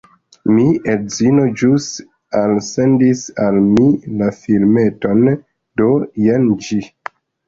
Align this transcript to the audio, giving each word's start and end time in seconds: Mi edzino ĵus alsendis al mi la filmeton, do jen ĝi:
Mi 0.51 0.63
edzino 0.91 1.41
ĵus 1.61 1.89
alsendis 2.39 3.21
al 3.47 3.59
mi 3.65 3.89
la 4.21 4.29
filmeton, 4.39 5.21
do 5.83 5.91
jen 6.29 6.49
ĝi: 6.69 6.81